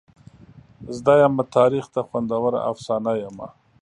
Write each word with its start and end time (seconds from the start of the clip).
زده 0.95 1.13
یمه 1.21 1.43
تاریخ 1.55 1.85
ته 1.93 1.99
خوندوره 2.07 2.59
افسانه 2.71 3.13
یمه. 3.23 3.47